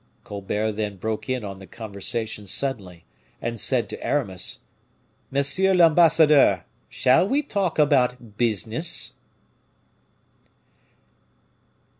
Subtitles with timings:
[0.23, 3.05] Colbert then broke in on the conversation suddenly,
[3.39, 4.61] and said to Aramis:
[5.29, 9.13] "Monsieur l'ambassadeur, shall we talk about business?"